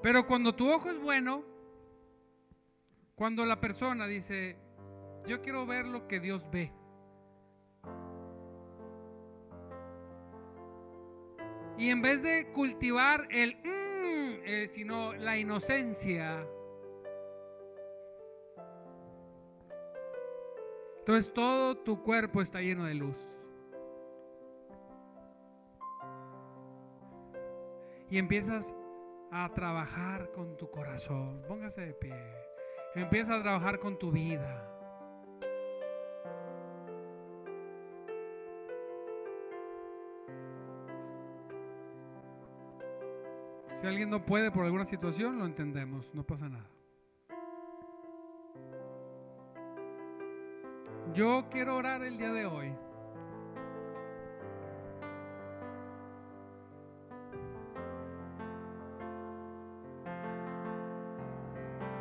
[0.09, 1.45] Pero cuando tu ojo es bueno,
[3.15, 4.57] cuando la persona dice,
[5.27, 6.73] yo quiero ver lo que Dios ve.
[11.77, 16.49] Y en vez de cultivar el, mm, eh, sino la inocencia,
[21.01, 23.21] entonces todo tu cuerpo está lleno de luz.
[28.09, 28.75] Y empiezas
[29.31, 31.43] a trabajar con tu corazón.
[31.47, 32.15] Póngase de pie.
[32.95, 34.65] Empieza a trabajar con tu vida.
[43.75, 46.69] Si alguien no puede por alguna situación, lo entendemos, no pasa nada.
[51.15, 52.75] Yo quiero orar el día de hoy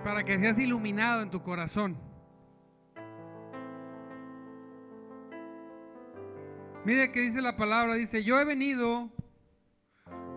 [0.08, 1.97] para que seas iluminado en tu corazón.
[6.86, 9.10] Mire que dice la palabra, dice, yo he venido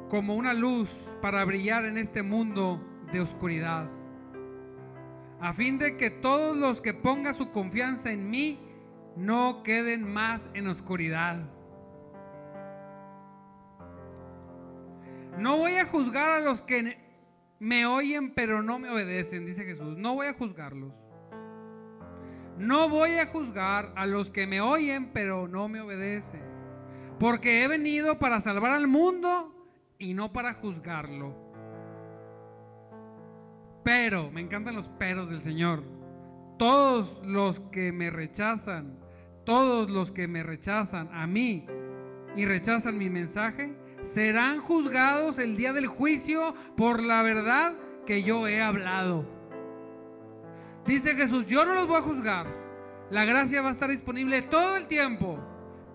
[0.08, 3.88] como una luz para brillar en este mundo de oscuridad,
[5.40, 8.58] a fin de que todos los que pongan su confianza en mí
[9.14, 11.48] no queden más en oscuridad.
[15.38, 16.98] No voy a juzgar a los que
[17.60, 19.96] me oyen pero no me obedecen, dice Jesús.
[19.96, 20.92] No voy a juzgarlos.
[22.58, 26.42] No voy a juzgar a los que me oyen pero no me obedecen.
[27.20, 29.54] Porque he venido para salvar al mundo
[29.98, 31.36] y no para juzgarlo.
[33.84, 35.82] Pero, me encantan los peros del Señor.
[36.58, 38.98] Todos los que me rechazan,
[39.44, 41.66] todos los que me rechazan a mí
[42.36, 47.74] y rechazan mi mensaje, serán juzgados el día del juicio por la verdad
[48.06, 49.24] que yo he hablado.
[50.86, 52.46] Dice Jesús, yo no los voy a juzgar.
[53.10, 55.38] La gracia va a estar disponible todo el tiempo.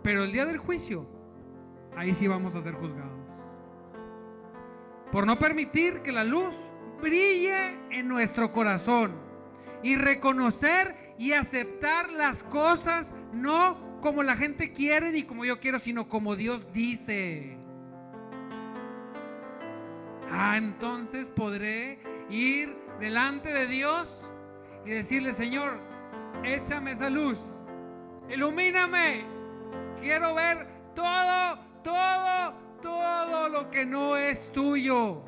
[0.03, 1.07] Pero el día del juicio,
[1.95, 3.11] ahí sí vamos a ser juzgados.
[5.11, 6.53] Por no permitir que la luz
[7.01, 9.13] brille en nuestro corazón
[9.81, 15.79] y reconocer y aceptar las cosas no como la gente quiere ni como yo quiero,
[15.79, 17.64] sino como Dios dice.
[20.31, 21.99] Ah, entonces podré
[22.29, 24.29] ir delante de Dios
[24.85, 25.79] y decirle, Señor,
[26.43, 27.39] échame esa luz,
[28.29, 29.25] ilumíname,
[29.99, 35.23] quiero ver todo, todo, todo lo que no es tuyo.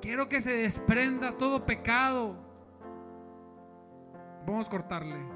[0.00, 2.36] Quiero que se desprenda todo pecado.
[4.46, 5.35] Vamos a cortarle.